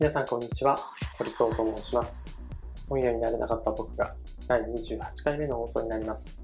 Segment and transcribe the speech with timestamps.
[0.00, 0.78] 皆さんこんにちは。
[1.18, 2.34] 堀総と申します。
[2.88, 4.14] 本屋になれなかった僕が
[4.48, 6.42] 第28回目の放送になります。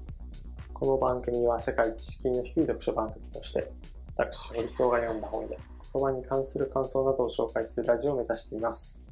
[0.75, 3.67] この番組は世界知識の低い読書番組として
[4.15, 5.57] 私堀総が読んだ本や
[5.91, 9.07] 言葉に関する感想などを紹介するラジオを目指しています。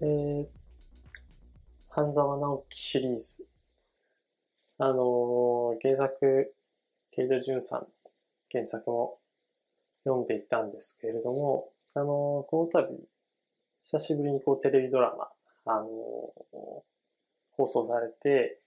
[0.00, 0.46] えー、
[1.90, 3.46] 半沢直樹シリーズ。
[4.78, 6.54] あのー、原作
[7.10, 7.86] ケイド・ジュンさん
[8.50, 9.18] 原作も
[10.04, 12.88] 読んでいたんですけれども、あの、この度、
[13.84, 15.28] 久しぶりにこうテレビドラマ、
[15.72, 15.88] あの、
[17.56, 18.60] 放送されて、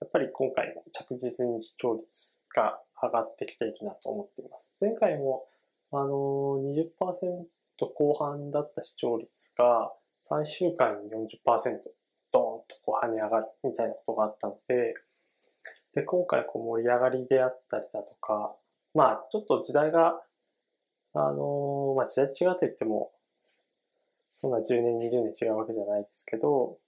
[0.00, 4.74] やっぱり今回も着実に視聴率が上がってきているなと思っています。
[4.80, 5.46] 前回も、
[5.92, 7.46] あの、20%
[7.94, 9.92] 後半だった視聴率が、
[10.22, 11.18] 最終回に40%、
[12.32, 14.94] ドーンとこう跳ね上がるみたいなことがあったので、
[15.94, 18.56] で、今回こう盛り上がりであったりだとか、
[18.94, 20.22] まあ、ちょっと時代が
[21.14, 23.12] あの、まあ、時代違うと言っても、
[24.34, 26.78] そんな10年、20年違うわけじゃないですけど、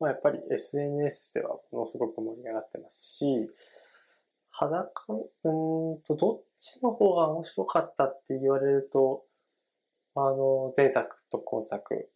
[0.00, 3.50] まあ、やっぱり SNS ではものすごく盛り上がってますし、
[4.50, 9.24] 裸、うんと、どっちの方が面白かったって言われると、
[10.14, 12.08] あの、前作と今作、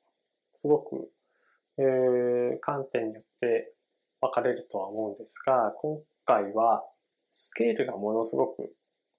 [0.54, 1.10] すごく、
[1.78, 3.72] えー、観点によって
[4.20, 6.84] 分かれるとは思うんですが、今回は
[7.32, 8.72] スケールがものすごく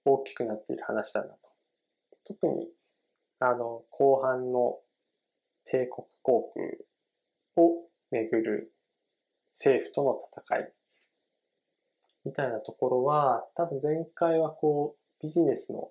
[0.05, 1.48] 大きくなっている話だなと
[2.25, 2.70] 特に、
[3.39, 4.80] あの、後半の
[5.66, 8.73] 帝国航空をめぐる
[9.48, 10.73] 政府との戦い
[12.26, 15.89] みたいなところは、多分前回はこう、ビジネスの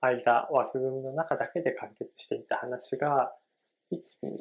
[0.00, 3.32] 間、枠組みの中だけで完結していた話が、
[3.90, 4.38] 一気に、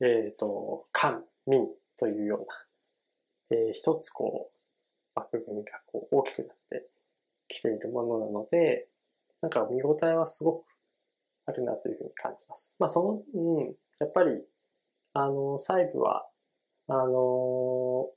[0.00, 2.38] えっ、ー、と、官民というよう
[3.50, 4.58] な、えー、一つこう、
[5.14, 6.86] 枠組みがこう大きくなって
[7.48, 8.88] きているものなので、
[9.40, 10.64] なんか見応えはすごく
[11.46, 12.76] あるなというふうに感じます。
[12.78, 14.42] まあその、うん、やっぱり、
[15.14, 16.26] あの、細部は、
[16.88, 18.10] あの、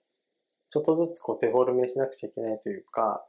[0.70, 3.26] ちょっとずつこうデフォルメしなくちゃいけないというか、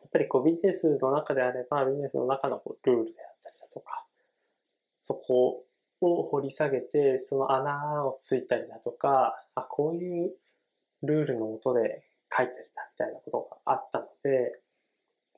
[0.00, 4.06] やっぱりこうビジネスの中であれば、ビジネスの中のこうルールであったりだとか、
[4.96, 5.64] そこ
[6.00, 10.32] を掘り下げて、その穴をついたりだとか、あ、こういう
[11.02, 12.02] ルールのもとで
[12.34, 14.58] 書いてるんだみたいなことがあったので、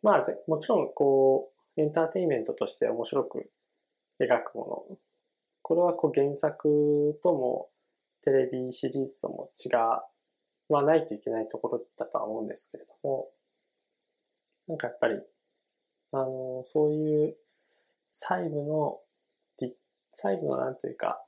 [0.03, 3.51] まあ、もちろん、こう、エンターテインメントとして面白く
[4.21, 4.99] 描くもの。
[5.63, 7.69] これはこう原作とも
[8.23, 9.71] テレビシリーズとも違
[10.69, 13.29] わないといけないところだとは思うんですけれども、
[14.69, 15.21] なんかやっぱり、
[16.13, 17.37] あの、そういう
[18.11, 19.01] 細部の、
[20.11, 21.25] 細部のなんというか、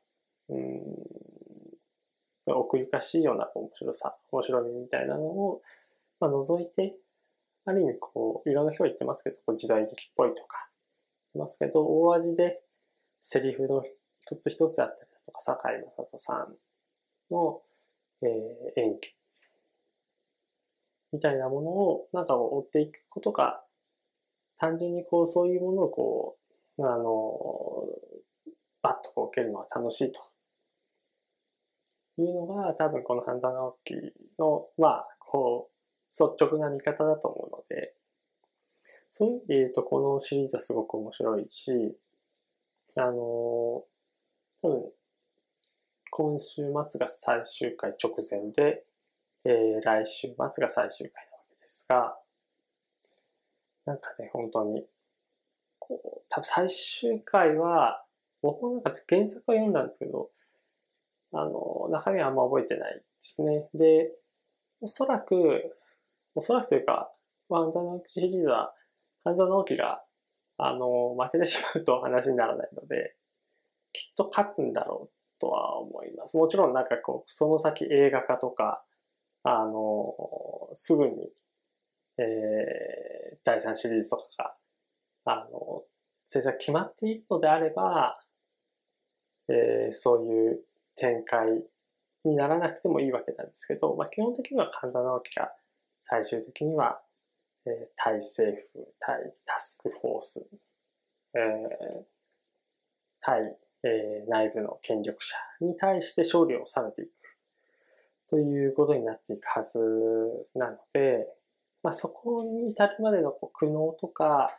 [0.48, 0.84] うん、
[2.46, 5.62] 奥ゆかしいような面白さ、面白みみたいなのを、
[6.20, 6.96] まあ、除いて、
[7.66, 10.68] ある意味こう、いろんな人が言ってますけど、こう時代劇っぽいとか、
[11.34, 12.62] 言いますけど、大味で
[13.20, 13.82] セリフの
[14.20, 16.54] 一つ一つだったりだとか、坂井正人さん
[17.30, 17.62] の、
[18.22, 19.14] えー、演技
[21.12, 23.62] みたいなものをなんか追っていくことが、
[24.58, 26.36] 単純にこう、そういうものをこ
[26.78, 27.04] う、あの、
[28.82, 30.20] バッとこう受けるのは楽しいと。
[32.16, 33.94] いうのが多分この半沢直樹
[34.38, 35.73] の、まあ、こう、
[36.18, 37.94] 率直な見方だと思うので、
[39.08, 41.96] そういう意味で言うと、このシリーズはすごく面白いし、
[42.96, 43.84] あのー、多
[44.62, 44.92] 分、
[46.10, 48.84] 今週末が最終回直前で、
[49.44, 52.16] えー、来週末が最終回なわけですが、
[53.84, 54.86] なんかね、本当に、
[55.78, 58.04] こう、多分最終回は、
[58.42, 60.30] 僕もなんか原作は読んだんですけど、
[61.32, 63.68] あの、中身はあんま覚えてないですね。
[63.74, 64.12] で、
[64.80, 65.76] おそらく、
[66.34, 67.12] おそらくというか、
[67.48, 68.74] 半沢直樹シリーズは、
[69.24, 70.02] 半沢直樹が、
[70.58, 73.16] あの、負けてしまうと話にならないので、
[73.92, 76.36] きっと勝つんだろうとは思います。
[76.36, 78.84] もちろんなんかこう、その先映画化とか、
[79.42, 80.14] あの、
[80.72, 81.32] すぐに、
[82.18, 84.56] えー、第3シリーズとか
[85.24, 85.84] が、あの、
[86.26, 88.18] 制作決まっているのであれば、
[89.48, 90.60] えー、そういう
[90.96, 91.62] 展開
[92.24, 95.52] にならなくてもいいわけなんですけど、まあ、基本的には半沢直樹が
[96.06, 97.00] 最終的には、
[97.66, 99.16] えー、対政府、対
[99.46, 100.46] タスクフォース、
[101.34, 102.04] えー、
[103.20, 107.10] 対、えー、内部の権力者に対して勝利を収めていく
[108.28, 109.78] ということになっていくはず
[110.56, 111.26] なので、
[111.82, 114.50] まあ、そこに至るまでのこう苦悩とか、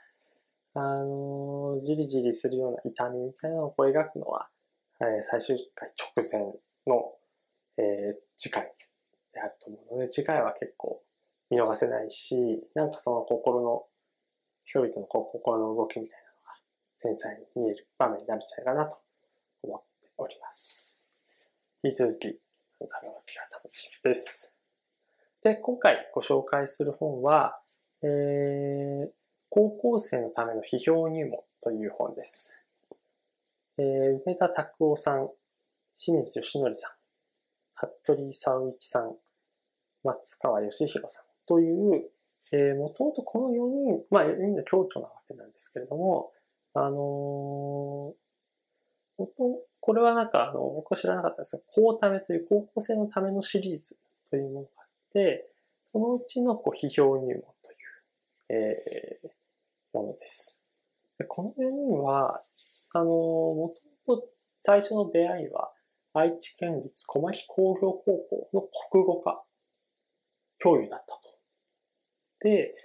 [0.73, 4.47] あの、じりじりするような痛みみたいなのを描くのは、
[4.99, 6.53] えー、最終回直前
[6.87, 7.13] の、
[7.77, 8.73] えー、次回
[9.31, 11.03] であると思うので、次回は結構
[11.49, 13.83] 見逃せないし、なんかその心の、
[14.63, 16.53] 人々の心の動きみたいなのが
[16.95, 18.97] 繊細に見える場面になるんじゃないかなと
[19.61, 21.07] 思っております。
[21.83, 22.27] 引き続き、
[22.81, 22.87] の
[23.27, 24.55] きが楽しみです。
[25.43, 27.59] で、今回ご紹介する本は、
[28.01, 29.09] えー、
[29.49, 32.59] 高校生のための批評入門という本です。
[33.77, 35.29] えー、梅田拓夫さん、
[35.93, 36.91] 清水義則さん、
[37.75, 39.15] 服部沢一さん、
[40.03, 42.09] 松川義弘さんという、
[42.51, 46.31] えー、もともとこの4人、まあ4人の共著なわけなんですけれども、
[46.73, 48.15] あのー、も
[49.17, 53.97] と、これはなんか、あの、僕は知らなかったんですが、高ためという高校生のためのシリーズ
[54.29, 55.49] というものがあって、
[55.91, 59.29] そのうちのこう批評入門という、えー、
[59.93, 60.65] ものです。
[61.17, 62.41] でこの4人は、
[62.93, 63.73] あの、も
[64.05, 64.27] ともと
[64.61, 65.71] 最初の出会いは、
[66.13, 69.43] 愛知県立小牧工業高校の国語科
[70.59, 71.34] 教諭だったと。
[72.45, 72.75] で、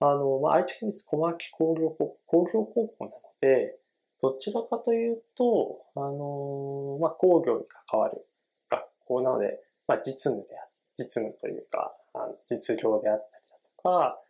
[0.00, 3.12] あの、まあ、愛知県立小牧工業高校、工業高校なの
[3.42, 3.76] で、
[4.22, 8.26] どちらかというと、あの、まあ、工業に関わる
[8.70, 14.20] 学校なので、まあ、実務であ、実務というか、あの実業であったりだとか、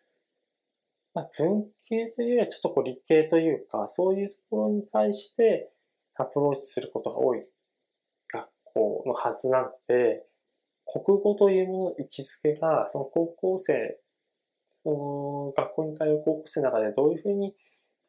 [1.15, 5.71] まあ、文系というよりはちょっとこう理系というか、そういうところに対して
[6.17, 7.45] アプローチすることが多い
[8.33, 10.25] 学校のはずなので、
[10.85, 14.00] 国語というものの位置づけが、その高校生、
[15.57, 17.55] 学校に通う高校生の中でどういうふうに、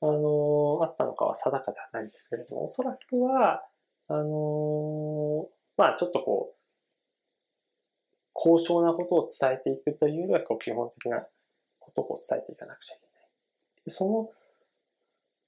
[0.01, 3.63] あの、あったのかは定かではないんですけれども、おそらくは、
[4.07, 5.47] あの、
[5.77, 6.57] まあちょっとこう、
[8.33, 11.25] 高尚なことを伝えていくというよりは、こう基本的な
[11.79, 13.13] ことを伝えていかなくちゃいけない。
[13.85, 14.29] でその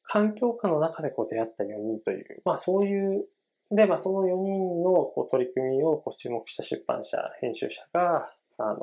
[0.04, 3.26] 環境下の中でこう出会った4人という、まあそういう、
[3.72, 8.80] で、まあその4人のこう取り組みをこう注目した出版社、編集者が、あの、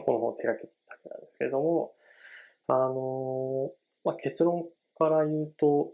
[0.00, 1.92] この本を手掛けてたわけなんですけれども、
[2.68, 3.70] あの、
[4.04, 4.64] まあ結論
[4.98, 5.92] から言うと、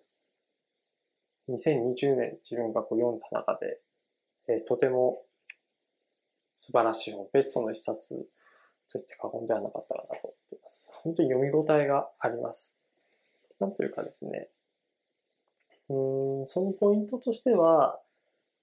[1.49, 3.81] 2020年自分がこう読んだ中で、
[4.49, 5.23] えー、とても
[6.57, 10.93] 素晴らしい本、ベストの一冊と言って過言ではなかったかなと思っています。
[11.03, 12.83] 本当に読み応えがあります。
[13.61, 14.49] なんというかですね、
[15.89, 18.01] うん、そのポイントとしては、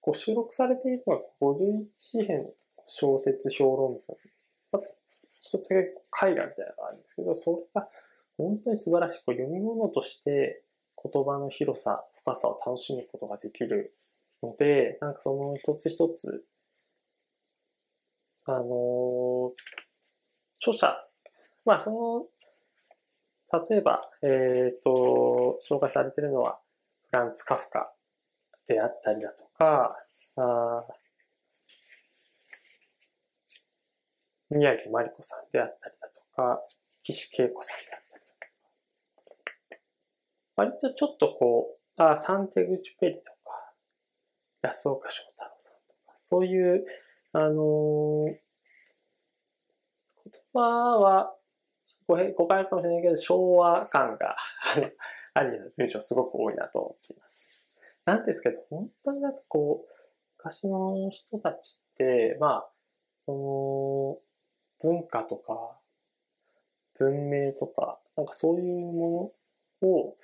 [0.01, 2.45] こう収録されているのは51編
[2.87, 4.01] 小説評論文。
[5.45, 7.87] 一つだけ絵画みたいなのがあるんですけど、それが
[8.35, 9.19] 本当に素晴らしい。
[9.19, 10.63] 読み物として
[11.01, 13.93] 言葉の広さ、深さを楽しむことができる
[14.41, 16.43] ので、なんかその一つ一つ、
[18.47, 19.53] あの、
[20.59, 20.97] 著者、
[21.63, 26.59] まあその、例えば、えっ、ー、と、紹介されてるのは、
[27.11, 27.93] フランツ・カフカ
[28.67, 29.95] であったりだとか、
[30.37, 30.83] あ
[34.49, 36.61] 宮城真理子さんであったりだとか、
[37.01, 38.39] 岸恵子さんであったりとか、
[40.55, 43.37] 割とちょっとこう、あサンテグチュペリとか、
[44.61, 46.85] 安岡翔太郎さんとか、そういう、
[47.33, 48.39] あのー、言
[50.53, 50.59] 葉
[50.97, 51.35] は
[52.07, 54.35] 誤解かもしれないけど、昭和感が
[55.33, 57.59] ありな文章すごく多いなと思っています。
[58.05, 59.87] なんですけど、本当になんかこう、
[60.37, 62.69] 昔の人たちって、まあ、
[63.25, 64.19] その、
[64.81, 65.77] 文化とか、
[66.97, 69.33] 文明とか、なんかそういうも
[69.81, 70.17] のを、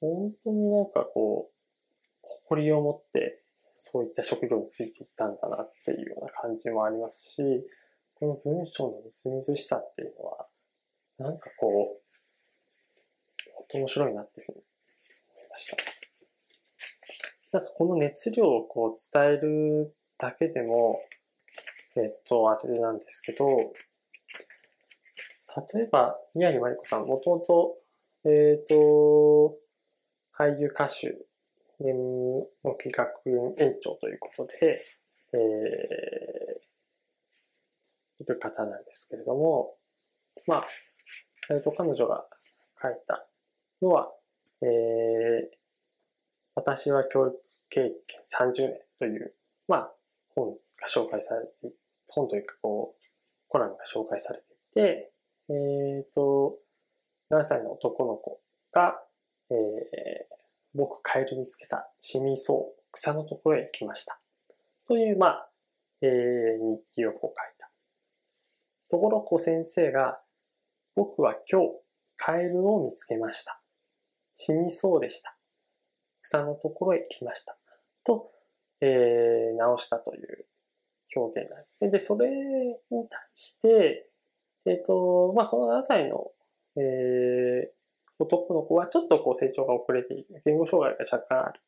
[0.00, 1.54] 本当になんかこう、
[2.22, 3.42] 誇りを持って、
[3.76, 7.42] そういった職業についていったんだなっていうような感じもありますし、
[8.14, 10.48] この文章のみずみずしさっていうのは、
[11.18, 12.00] なんかこう、
[13.54, 14.62] 本当面白いなっていうふうに
[15.34, 17.58] 思いました。
[17.58, 21.00] なんかこの熱量をこう伝えるだけでも、
[22.00, 23.46] えっと、あれなんですけど、
[25.74, 27.76] 例えば、宮城真理子さん、もともと、
[28.24, 29.56] えっ、と、
[30.36, 31.16] 俳優歌手、
[31.80, 31.96] 年
[32.64, 34.80] の企画院園長ということで、
[35.32, 39.74] えー、いる方なんですけれども、
[40.46, 40.64] まあ、
[41.50, 42.24] えっ、ー、と、彼女が
[42.80, 43.26] 書いた
[43.82, 44.08] のは、
[44.62, 44.68] えー、
[46.54, 47.36] 私は教育
[47.70, 49.34] 経験30年という、
[49.66, 49.92] まあ、
[50.34, 50.50] 本
[50.80, 51.74] が紹介されて、
[52.08, 53.04] 本というか、こう、
[53.48, 55.12] コラムが紹介されていて、
[55.48, 56.56] えっ、ー、と、
[57.30, 58.40] 7歳の男の子
[58.72, 58.94] が、
[59.50, 59.56] えー、
[60.74, 64.20] 僕、カエルにつけた、シミソウ、草のところへ来ました。
[64.86, 65.50] という、まあ、
[66.02, 67.70] えー、日記をこう書いた。
[68.90, 70.20] ところ、こ先生が、
[70.94, 71.68] 僕は今日、
[72.16, 73.60] カエルを見つけました。
[74.32, 75.36] 死にそうでした。
[76.22, 77.56] 草のところへ来ました。
[78.04, 78.30] と、
[78.80, 80.46] えー、直したという
[81.24, 81.90] 表現なんです。
[81.90, 84.08] で、それに対して、
[84.66, 86.30] えっ、ー、と、まあ、この7歳の、
[86.76, 87.70] えー、
[88.18, 90.42] 男の子はちょっとこう成長が遅れている。
[90.44, 91.60] 言語障害が若干ある。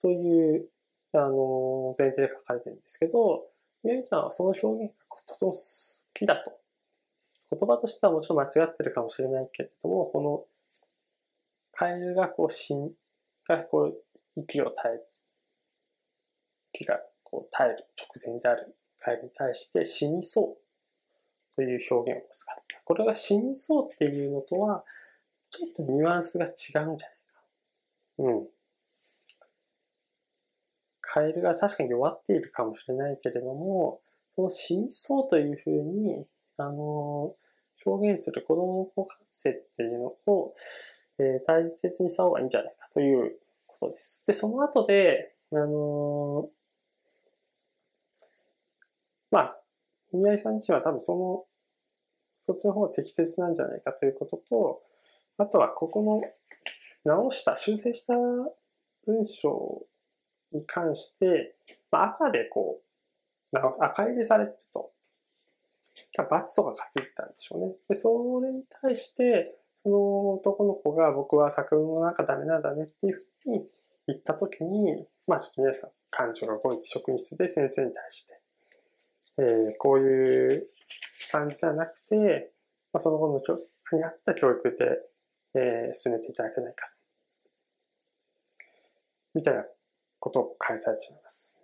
[0.00, 0.68] という、
[1.12, 3.46] あの、前提で書かれてるんですけど、
[3.84, 5.58] 宮城さんはその表現がとても好
[6.14, 6.52] きだと。
[7.54, 10.44] 言葉としてはもちろん間違ってるかもしれないけれども、この
[11.72, 12.92] カエルがこう死ん、
[13.46, 13.98] がこう
[14.36, 15.24] 息を絶えず、
[16.72, 22.80] 息がこう絶える直前であるカエルに対して死にそうという表現を使った。
[22.84, 24.84] これが死にそうっていうのとは、
[25.50, 27.04] ちょっとニュアンスが違うんじゃないか。
[28.18, 28.48] うん。
[31.00, 34.00] カエルが確かに弱っているかもしれないけれども、
[34.34, 36.24] その死にそうというふうに、
[36.56, 37.34] あの、
[37.84, 40.54] 表現する子供の感性っていうのを、
[41.18, 44.24] えー、大切にした方がいいんじゃないかということです。
[44.26, 46.61] で、その後で、あのー、
[49.32, 49.46] まあ、
[50.12, 51.44] 宮井さん自身は多分その、
[52.42, 54.82] そっちの方が適切なんじゃないかということと、
[55.38, 56.20] あとはここの
[57.04, 58.14] 直した、修正した
[59.06, 59.84] 文章
[60.52, 61.56] に関して、
[61.90, 62.80] まあ、赤でこ
[63.52, 64.92] う、赤入れされてると。
[66.30, 67.74] 罰とかがついてたんでしょうね。
[67.88, 73.66] で、それに対して、その男の子が僕は作文の中ダメなんだねっていうふうに
[74.06, 78.41] 言ったときに、まあちょっと皆さん感情が動いて職員室で先生に対して、
[79.38, 79.46] えー、
[79.78, 80.68] こういう
[81.30, 82.52] 感じではなくて、
[82.92, 84.98] まあ、その後の教育に合った教育で、
[85.54, 86.90] えー、進めていただけないか。
[89.34, 89.64] みたいな
[90.20, 91.62] ことを返されてしまいます。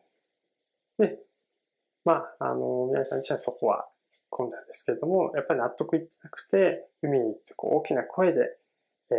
[0.99, 1.19] で、
[2.05, 8.41] まあ、あの、皆さん自身はそこは引っ込んだんですけれども、やっぱり納得いってなくて、海に行ってこう大きな声で、
[9.11, 9.15] え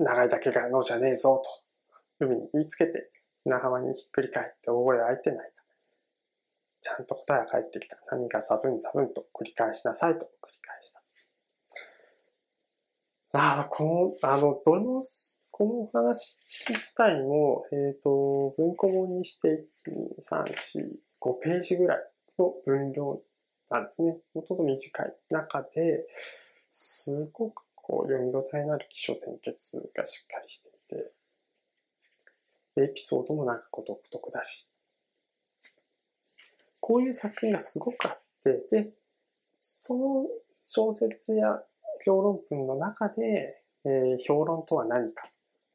[0.00, 1.42] ー、長いだけがのじゃねえぞ
[2.18, 3.10] と、海に言いつけて、
[3.42, 5.57] 砂浜にひっくり返って大声を開いてないと。
[6.80, 7.98] ちゃんと答えが返ってきた。
[8.10, 11.02] 何がザブンザブンと繰り返しなさいと繰り返した。
[13.32, 15.02] ああ、この、あの、どの、
[15.50, 16.36] このお話
[16.72, 20.88] 自体も、えっ、ー、と、文庫本にして、1、2、3、4、
[21.20, 21.98] 5ページぐらい
[22.38, 23.20] の分量
[23.70, 24.16] なんですね。
[24.32, 26.06] ほとんど短い中で、
[26.70, 31.12] すごくこう読み応えのある気象転結がしっかりしていて、
[32.84, 34.70] エピソードもなんかこう独特だし、
[36.88, 38.88] こういう作品がすごくあって、で、
[39.58, 40.26] その
[40.62, 41.60] 小説や
[42.02, 45.24] 評論文の中で、えー、評論とは何か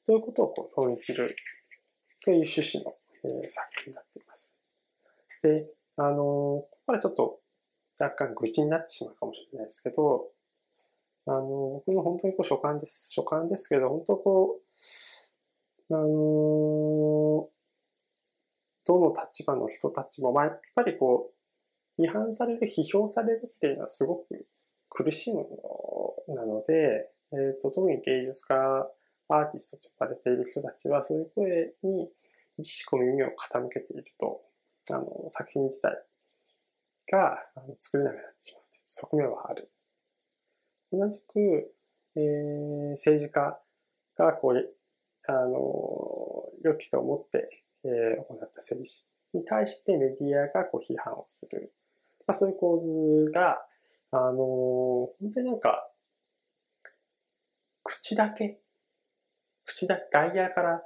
[0.07, 1.35] ということをこう論じる
[2.25, 4.59] という趣旨の、えー、作品になっています。
[5.43, 5.67] で、
[5.97, 7.39] あのー、ここからちょっと
[7.99, 10.29] 若干愚痴になってしまうかもしれないですけど、
[11.27, 11.43] あの、
[11.85, 13.11] 僕の本当にこう所感です。
[13.13, 14.61] 所感ですけど、本当こ
[15.91, 17.49] う、あの
[18.85, 21.31] どの立場の人たちも、まあ、やっぱりこ
[21.97, 24.47] う、批判される、批評されるっていうのはすごく
[24.89, 28.55] 苦しいものなので、えっ、ー、と、特に芸術家、
[29.29, 32.11] アーティストと呼ばれている人たちは、そういう声に
[32.57, 34.41] 一しこ耳を傾けていると、
[34.91, 35.91] あの、作品自体
[37.11, 37.37] が
[37.79, 39.71] 作れなくなってしまうという側面はある。
[40.91, 41.75] 同じく、
[42.15, 43.59] えー、政治家
[44.17, 44.75] がこう、
[45.25, 51.73] あの、良きと思って、えー、行った政治に対してメディアがこう批判をする。
[52.25, 53.65] まあ、そういう構図が、
[54.11, 55.89] あの、本当になんか、
[57.83, 58.59] 口だけ、
[59.65, 60.81] 口だけ、外野から、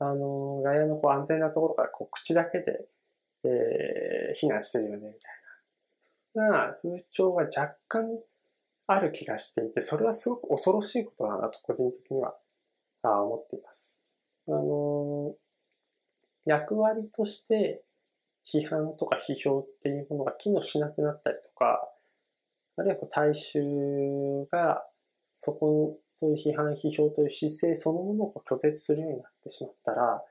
[0.00, 2.86] あの、外野のこう安全なところからこう口だけで、
[3.44, 5.42] えー、避難してるよね、みたいな
[6.34, 8.08] な風潮が若干
[8.86, 12.34] ある気がしていて、それはすごく恐ろしいことだなと個人的には
[13.02, 14.02] 思っています。
[14.48, 15.34] あの、
[16.44, 17.82] 役割として
[18.44, 21.88] 批判とか批評っていうものが機能しなくなったりとか、
[22.76, 24.84] あるいはこう大衆が
[25.32, 30.22] そこにそういう批判、批評という姿勢そのものを拒絶するようになってしまったら、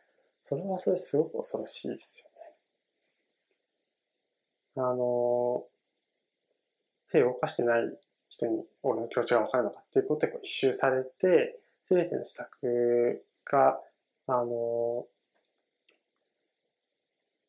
[0.44, 2.30] それはそれすごく恐ろしいですよ
[4.84, 4.88] ね。
[4.90, 5.66] あの、
[7.10, 7.82] 手を動かしてない
[8.30, 13.80] 人に俺の気持ちがわかるのかっていうことでこう一周されて、すべての施策が、
[14.28, 15.06] あの、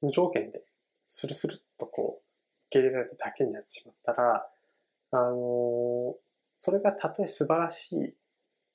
[0.02, 0.62] 無条件で
[1.06, 2.22] スルスルっとこう、
[2.68, 4.46] 受け入れられるだけになってしまったら、
[5.12, 6.14] あの、
[6.56, 8.14] それがたとえ素晴らしい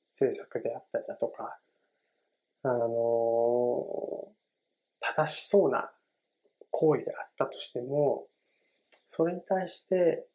[0.09, 1.59] 政策であったりだとか、
[2.63, 4.31] あの、
[4.99, 5.91] 正しそうな
[6.71, 8.27] 行為であったとしても、
[9.07, 10.27] それに対して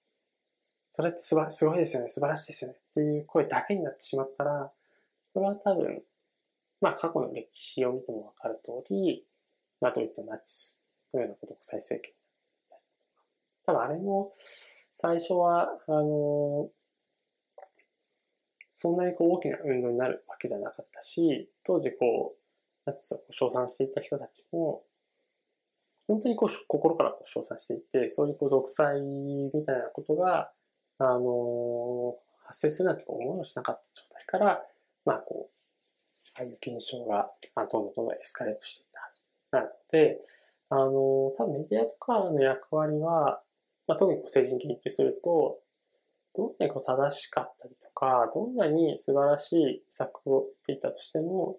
[0.94, 4.70] それってすばすごいですよね、素晴らしいですよねっていう声だけになってしまったら、
[5.32, 6.02] それは多分、
[6.82, 9.24] まあ過去の歴史を見てもわかる通り、
[9.80, 10.81] まあドイツのナチス
[11.14, 12.12] のようなことを再生権
[13.64, 14.34] 多分あれも、
[14.92, 16.68] 最初は、あの、
[18.72, 24.82] そんなにこう大きな運動になるわけではなかったし、当時こう、ナチスを称賛していた人たちも、
[26.08, 30.50] 本当にこう心から称賛していて、そういうこう独裁みたいなことが、
[30.98, 34.62] あの、発生するなんて思いもしなかった状態から、
[35.04, 35.52] まあこう、
[36.34, 40.18] ああいう現象がどんどんどんどんエスカレートしていったはずなので、
[40.72, 43.42] あの、多分メディアとかの役割は、
[43.86, 45.58] まあ、特にこう政治に研究すると、
[46.34, 51.58] どんなにこう正しかったりとか、どんなに素晴らしい策を言っていたとしても、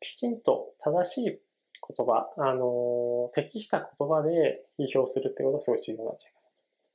[0.00, 6.26] きちんと正しい言葉、あの、適した言葉で批評するってことがすごい重要なんじ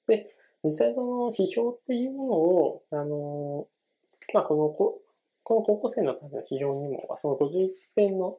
[0.08, 0.24] ゃないかな。
[0.24, 3.68] で、実際その批評っていうものを、あの、
[4.34, 5.00] まあ、このこ、
[5.44, 8.36] この高校生のための批評にも、その51編の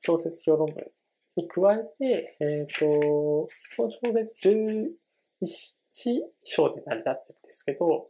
[0.00, 0.90] 小説評論文
[1.36, 3.48] に加えて、えっ、ー、と、こ
[3.78, 8.06] の小説11章で成り立ってるんですけど、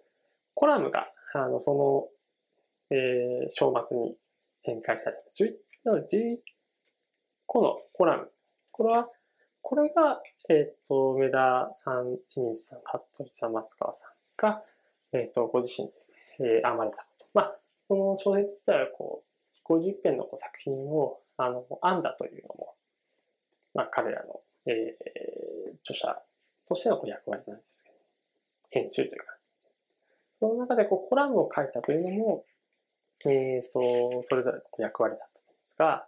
[0.54, 1.74] コラムが、あの、そ
[2.90, 4.16] の、えー、章末に
[4.62, 5.58] 展開されます。
[5.84, 6.38] なので、11
[7.46, 8.30] 個のコラム。
[8.70, 9.08] これは、
[9.62, 14.62] これが、えっ、ー、と、梅田さん、清水さん、服部さん、松川さんが、
[15.12, 15.94] えっ、ー、と、ご自身で、
[16.40, 17.26] えー、編まれたこと。
[17.32, 17.56] まあ、
[17.88, 19.24] この小説自体は、こ
[19.68, 22.63] う、50編の作品を、あの、編んだというのも、
[23.74, 26.16] まあ、彼らの、えー、著者
[26.66, 27.96] としての役割なんですけど、
[28.70, 29.34] 編集というか。
[30.40, 32.44] その中でこうコラムを書いたというのも、
[33.26, 36.06] えっ、ー、と、それぞれの役割だったんですが、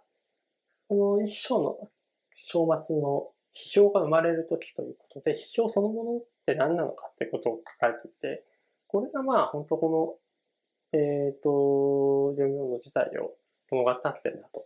[0.87, 1.89] この一章の
[2.35, 8.43] 章末の批評が生まれるときということで、批評そのものって何なのかってことを書かれていて、
[8.87, 10.19] これがまあ本当こ
[10.93, 13.33] の、えっ、ー、と、読み物自体を
[13.71, 14.65] 物語ってるなと。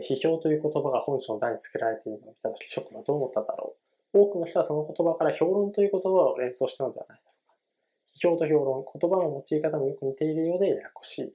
[0.00, 3.76] 批評という言葉が本書の題に付けられているのを見たとき、諸君はどう思っただろ
[4.12, 4.18] う。
[4.18, 7.54] 多くの人はその言葉から評論という言葉を連想したのではないだろうか。
[8.16, 11.34] 批評と評論、言葉の用い方もよく似ているようでややこしい。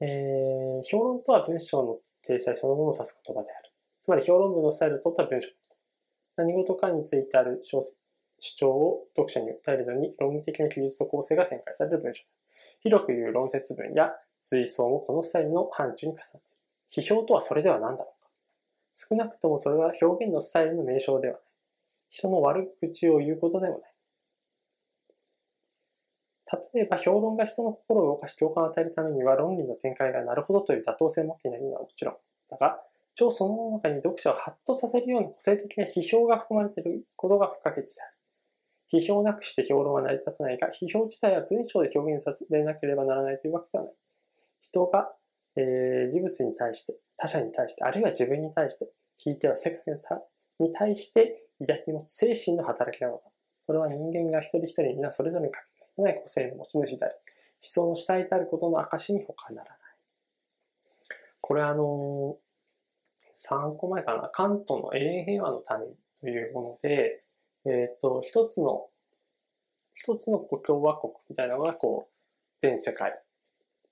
[0.00, 3.70] えー、評論とは文章の体裁そのものを指す言葉である。
[4.00, 5.48] つまり評論文のスタイルを取った文章。
[6.36, 12.28] 何事かについてある主張を読者に訴えるのに論理的な記述と構成が展開される文章だ。
[12.82, 14.10] 広く言う論説文や
[14.42, 16.36] 随想もこのスタイルの範疇に重なって
[16.98, 17.06] いる。
[17.08, 18.28] 批評とはそれでは何だろうか。
[18.94, 21.42] 少なくともそれは表現のスタイルの名称ではない。
[22.10, 23.90] 人の悪口を言うことでもない。
[26.74, 32.14] 例えば評論が人の心を動かし共感を与えるためには論理の展開がなるほどという妥当性を持っていないのはもちろん。
[32.50, 32.80] だが、
[33.14, 38.14] 超その中に読者をハッとさせるような個性的な批評が含まれていることが不可欠である。
[38.92, 43.94] 批評なくして評論は成り立たないが、批評自体は文章で表現されなければならないというわけではない。
[44.62, 45.12] 人が、
[45.56, 48.88] えー、事物に対して、他者に対して、あるいは自分に対して、
[49.24, 50.00] 引いては世界
[50.58, 53.20] に対して抱き持つ精神の働きなのだ。
[53.66, 55.60] それは人間が一人一人皆それぞれにか
[55.96, 57.14] けない個性の持ち主である。
[57.14, 57.20] 思
[57.60, 59.78] 想の主体であることの証に他ならない。
[61.40, 62.38] これあの、
[63.36, 65.86] 3個前かな、関東の永遠平和のため
[66.20, 67.24] というもので、
[67.66, 68.88] えっ、ー、と、一つの、
[69.94, 72.12] 一つの共和国みたいなのが、こう、
[72.60, 73.20] 全世界、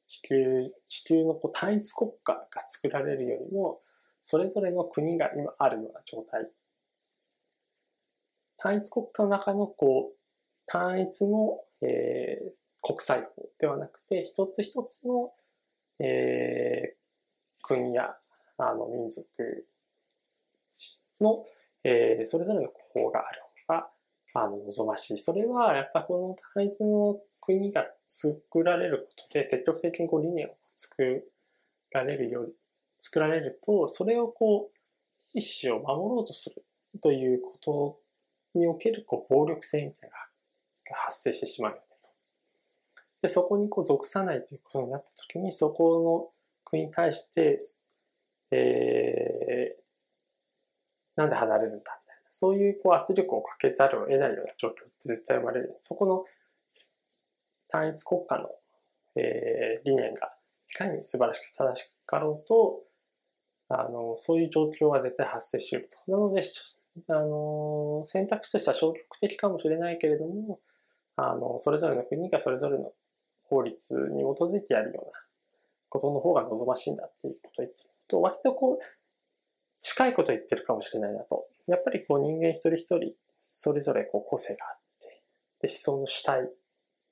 [0.08, 3.80] 地球、地球のこう単一国家が作られるよりも、
[4.20, 6.50] それぞれの国が今あるような状態。
[8.56, 10.16] 単一国家の中のこう、
[10.66, 15.32] 単一のえー、国際法ではなくて、一つ一つの、
[16.00, 18.16] えー、国や
[18.58, 19.26] あの民族
[21.20, 21.44] の、
[21.84, 23.88] えー、それぞれの法がある方が
[24.34, 25.18] あの望ましい。
[25.18, 27.20] それはやっぱこの単一の
[27.52, 31.24] 国が作られることで積極的にこう理念を作
[31.92, 32.54] られるよう
[32.98, 36.64] 作られると、それをこう、意思を守ろうとする
[37.00, 38.00] というこ
[38.54, 40.16] とにおけるこう暴力性みたいな
[40.90, 42.08] が発生してしまうよねと。
[43.22, 46.32] で、そこにこう属さないということになったときに、そこ
[46.64, 47.58] の国に対して、
[48.50, 52.02] えー、なんで離れるんだみたいな。
[52.30, 55.76] そういうこう圧力をかけざるを得ないような状況って絶対生まれる。
[55.82, 56.24] そこの
[57.68, 58.48] 単一国家の、
[59.16, 60.32] えー、理念が
[60.70, 62.82] いかに素晴らしく正しかろうと、
[63.68, 66.12] あの、そういう状況は絶対発生し得ると。
[66.12, 66.42] なので、
[67.08, 70.60] あの、選択肢としては消極的かもしれないけれども、
[71.16, 72.92] あの、それぞれの国がそれぞれの
[73.44, 75.12] 法律に基づいてやるような
[75.88, 78.78] ことの方が望ましいんだっていうことを言ってると、割とこう、
[79.78, 81.46] 近いこと言ってるかもしれないなと。
[81.66, 85.22] やっぱりこう人間一人一人、それぞれこう個性があって、
[85.60, 86.50] で、思想の主体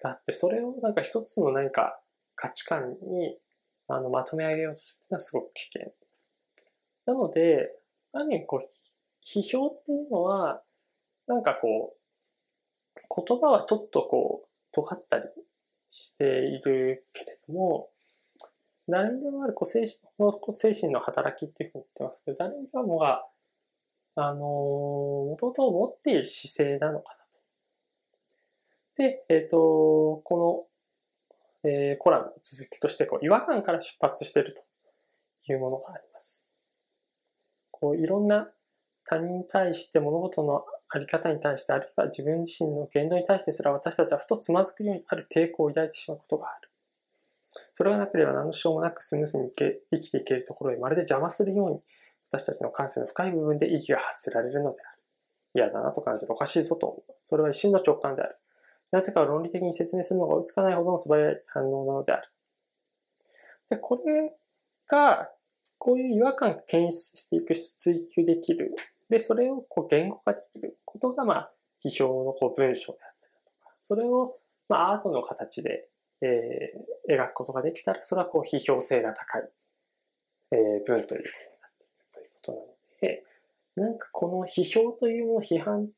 [0.02, 2.00] があって、それをなんか一つの何か
[2.34, 3.38] 価値観に
[3.88, 5.92] あのまとめ上げようとするのはすごく危険。
[7.06, 7.70] なので、
[8.12, 8.68] 何こう、
[9.24, 10.62] 批評っていうのは、
[11.26, 15.24] なんかこう、言葉はちょっとこう、尖ったり
[15.90, 17.90] しているけれども、
[18.88, 23.24] 誰にでもあるこう精神精神の働きっていうふうに言ってますけど、誰にでもが、
[24.14, 27.15] あのー、もともと持っている姿勢なのか。
[28.96, 30.68] で、えっ、ー、と、こ
[31.64, 34.62] の、えー、コラムの続きとして、こう、違和感から出発していると
[35.52, 36.50] いうものがあります。
[37.70, 38.48] こう、いろんな
[39.04, 46.70] 他人に対して物事のあり方に対して、あるいは自分自身の言動に対してすら私たちはふとつまずくようにある抵抗を抱いてしまうことがある。
[47.72, 51.80] それがなければ何の支障もなくスムーズに生きていけるところへまるで邪魔するように
[52.30, 55.02] 私たちの感性の深い部分で息が発せられるのである。
[55.54, 56.32] 嫌だなと感じる。
[56.32, 57.12] おかしいぞと思う。
[57.22, 58.36] それは一瞬の直感である。
[58.96, 62.22] なぜか論理的に説明するのが追いつかないほどの素早い反応なのである。
[63.68, 64.32] で、これ
[64.88, 65.28] が、
[65.76, 68.74] こういう違和感を検出していく、追求できる。
[69.10, 71.50] で、それをこう言語化できることが、まあ、
[71.84, 74.38] 批評のこう文章であったりとか、それを、
[74.70, 75.90] まあ、アートの形で、
[76.22, 79.50] えー、描くことができたら、それはこう批評性が高い、
[80.52, 82.64] えー、文ということになっていくということなの
[83.02, 83.24] で、
[83.76, 85.90] なんかこの批評というもの、批判、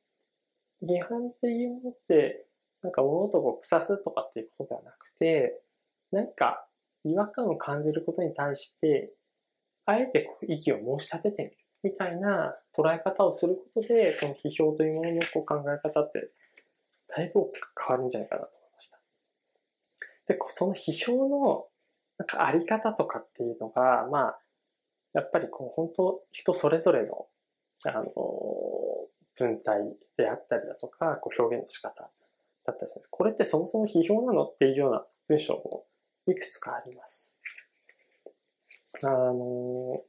[0.83, 2.48] 批判っていうものって、
[2.83, 5.61] なんか物事を腐すとかっていうことではなくて、
[6.13, 6.67] なんか
[7.05, 9.13] 違和感を感じることに対して、
[9.87, 11.57] あえて意義を申し立ててみる。
[11.85, 16.31] みたいな捉え方をすることで、その批評というもののこう考え方って、
[17.07, 18.99] だいぶ大きく変わるんじゃないかなと思いました。
[20.27, 21.67] で、その批評の
[22.19, 24.39] なんかあり方とかっていうのが、まあ、
[25.15, 27.27] やっぱりこう本当人それぞれの、
[27.87, 28.13] あの、
[29.37, 29.79] 文体
[30.17, 32.11] であったりだとか、こう表現の仕方
[32.69, 33.09] だったりするんです。
[33.11, 34.45] これってそもそも批評なの？
[34.45, 35.85] っていうような文章も
[36.27, 37.41] いくつかあります。
[39.03, 40.03] あの、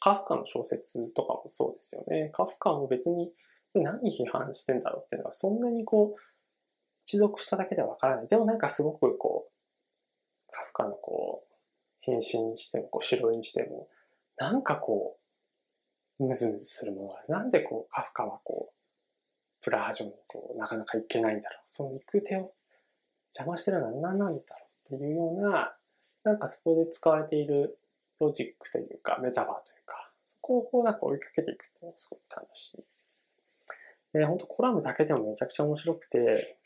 [0.00, 2.30] カフカの小説とかもそうですよね。
[2.32, 3.32] カフカも別に
[3.74, 6.20] 何批判してんだろうっていうのはそんなにこう、
[7.04, 8.28] 一読しただけではわからない。
[8.28, 11.54] でもなんかすごくこう、カフカのこう、
[12.00, 13.88] 変身にしても、こう、白にしても、
[14.36, 15.18] なんかこ
[16.18, 17.28] う、ムズムズするものがある。
[17.28, 18.74] なんでこう、カフカはこう、
[19.62, 21.62] プラハ城にこう、なかなか行けないんだろう。
[21.66, 22.52] その行く手を
[23.34, 25.74] 邪魔してるのは何なんだろうっていうような、
[26.24, 27.78] なんかそこで使われている
[28.20, 32.84] ロジックというか、メタバーというか、そこをこうなんか追いかけていくっていうのがすごく楽しい。
[34.12, 36.58] で、本当コラムだけでもめちゃくちゃ面白くて、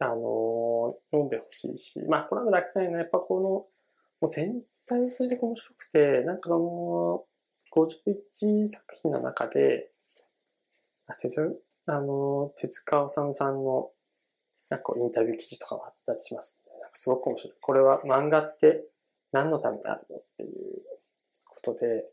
[0.00, 3.68] あの、読んでほしいし、まあコラムだけじゃないな、やっぱこの、も
[4.22, 7.24] う全体数字が面白くて、なんかその、
[7.74, 9.90] 51作品の中で、
[11.06, 11.28] あ、手
[11.86, 13.90] あの、手塚治さんの、
[14.70, 16.72] なんかこうインタビュー記事とかもあったりします、ね。
[16.80, 17.52] なんかすごく面白い。
[17.60, 18.86] これは漫画って
[19.32, 20.82] 何のためにあるのっていう
[21.46, 22.06] ことで、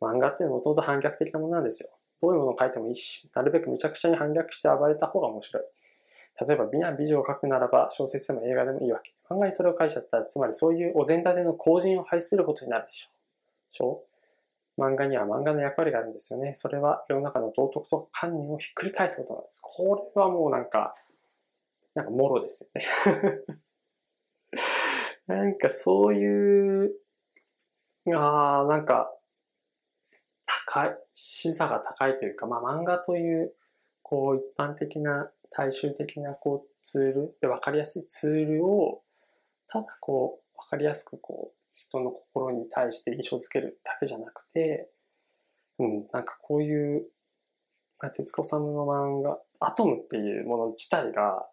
[0.00, 1.90] 漫画ってもともと反逆的なものなんですよ。
[2.20, 5.64] どういうものを書いてもいいし、なるべくめちゃくちゃに反逆して暴れた方が面白い。
[6.46, 9.14] 例えば美男美女を書くならば小説でも映画でもいいわけ。
[9.28, 14.05] 案外それを書いちゃったら、つまりそういうお膳立ての後人を排することになるでしょう。
[14.78, 16.54] 漫画には漫画の役割があるんですよね。
[16.54, 19.60] それは世の中の道徳と観念をひっくり返すことなんです。
[19.62, 20.94] これはもうなんか、
[21.94, 22.80] なんかもろですよ
[23.14, 23.42] ね
[25.26, 26.94] なんかそういう、
[28.14, 29.12] ああ、なんか、
[30.68, 33.54] 高い、視座が高いというか、まあ漫画という、
[34.02, 39.02] こう一般的な、大衆的なこうツールで分かりやすいツールを、
[39.66, 44.90] ただこう、分かりやすくこう、人の心に対して印象づけるだけじゃなくて、
[45.78, 47.04] うん、なんかこういう、
[48.12, 51.46] 徹子さんの漫画、アトムっていうもの自体が、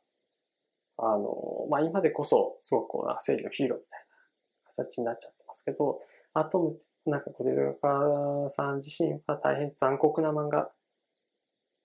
[0.98, 6.02] あの、まあ、今でこそ、すごくこう、正義のヒーローみたいな形になっちゃってますけど、
[6.34, 10.72] アトムって、なんか小出川さん自身は大変残酷な漫画、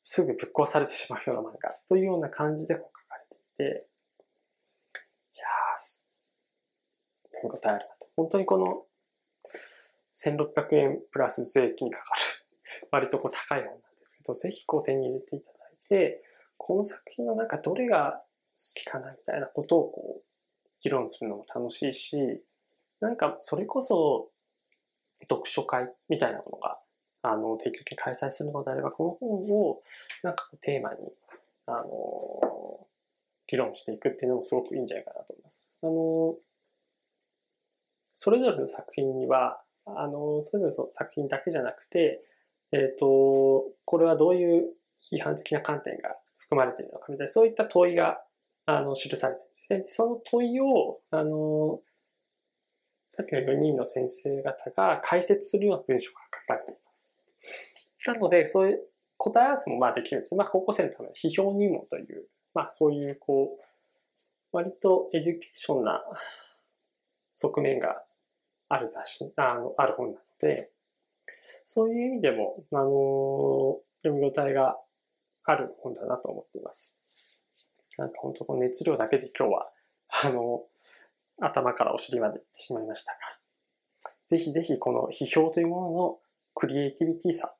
[0.02, 2.86] すぐぶっ壊されてしまうような漫画というような感じで書か
[3.30, 3.88] れていて、
[5.34, 7.97] いやー、見応えあるな。
[8.18, 8.84] 本当にこの、
[10.12, 12.20] 1600円プラス税金かかる
[12.90, 16.24] 割とこう高い本なんですけど、ぜひこう手に入れていただいて、
[16.58, 20.24] この作品の中どれが好きかなみたいなことをこう、
[20.80, 22.44] 議論するのも楽しいし、
[22.98, 24.32] なんかそれこそ
[25.22, 26.80] 読書会みたいなものが、
[27.22, 29.80] あの、定期的に開催するのであれば、この本を
[30.24, 31.12] なんかテーマに、
[31.66, 32.88] あの、
[33.46, 35.72] 議論していくっていうのもすごくいいんじゃないかなと思います。
[35.82, 36.36] あの、
[38.20, 42.20] それぞれの作品には、あの、それぞれの作品だけじゃなくて、
[42.72, 44.64] えっ、ー、と、これはどういう
[45.08, 48.20] 批判的な観点が含まれているのかみたいな、そういった問いが
[48.66, 49.94] あの、記されているんです。
[49.94, 51.80] その問いを、あの、
[53.06, 57.22] さっきの4人の先生方が解説するような文章が書かれています。
[58.04, 58.80] なので、そういう、
[59.16, 60.38] 答え合わせもまあできるんですね。
[60.38, 63.64] まあ高校生のための批評入門という、まあそういうこう、
[64.50, 66.02] 割と education な
[67.34, 68.02] 側面が
[68.68, 70.70] ある雑誌、あの、ある本なので、
[71.64, 74.78] そういう意味でも、あの、読み応えが
[75.44, 77.02] ある本だなと思っています。
[77.98, 79.70] なんか本当この熱量だけで今日は、
[80.24, 80.64] あの、
[81.40, 83.18] 頭からお尻まで行ってしまいましたが、
[84.26, 86.18] ぜひぜひこの批評というものの
[86.54, 87.54] クリエイティビティさ、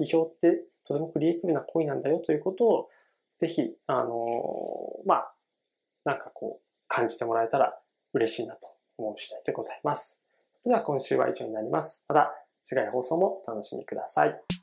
[0.00, 2.88] 批評ってとてもクリエイティブな行為なんだよということを、
[3.36, 4.16] ぜひ、あの、
[5.06, 5.34] まあ、
[6.04, 7.78] なんかこう、感じてもらえたら
[8.14, 10.26] 嬉しいなと思う次第でございます。
[10.64, 12.04] では今週は以上になります。
[12.08, 12.32] また
[12.62, 14.57] 次回の放送もお楽しみください。